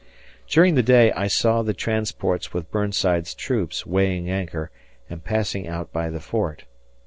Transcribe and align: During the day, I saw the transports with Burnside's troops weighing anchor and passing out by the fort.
During 0.47 0.73
the 0.73 0.81
day, 0.81 1.11
I 1.11 1.27
saw 1.27 1.61
the 1.61 1.75
transports 1.75 2.55
with 2.55 2.71
Burnside's 2.71 3.35
troops 3.35 3.85
weighing 3.85 4.31
anchor 4.31 4.71
and 5.11 5.23
passing 5.23 5.67
out 5.67 5.93
by 5.93 6.09
the 6.09 6.19
fort. 6.19 6.63